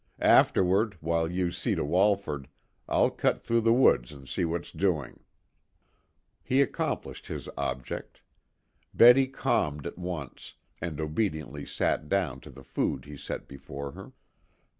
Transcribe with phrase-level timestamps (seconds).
[0.19, 2.47] Afterward, while you see to Walford,
[2.89, 5.19] I'll cut through the woods and see what's doing."
[6.41, 8.21] He accomplished his object.
[8.95, 14.11] Betty calmed at once, and obediently sat down to the food he set before her.